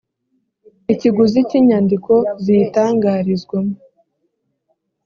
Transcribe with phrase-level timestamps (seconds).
[0.93, 2.13] ikiguzi cy inyandiko
[2.43, 3.75] ziyitangarizwamo